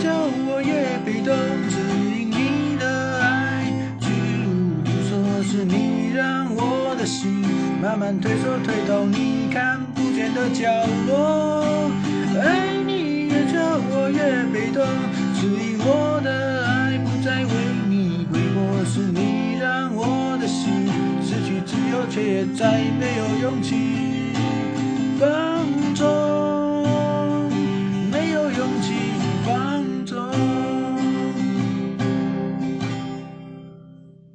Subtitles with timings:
[0.00, 0.10] 叫
[0.46, 1.34] 我越被动
[1.68, 1.76] 只
[2.14, 3.64] 因你的爱
[3.98, 4.06] 居
[4.46, 7.42] 无定所是你让我的心
[7.82, 10.70] 慢慢退缩退到你看不见的角
[11.08, 11.90] 落。
[12.40, 13.58] 爱你越久
[13.90, 14.86] 我越被动
[15.34, 17.50] 只因我的爱不再为
[17.88, 20.86] 你挥霍是你让我的心
[21.20, 24.27] 失去自由却再没有勇气。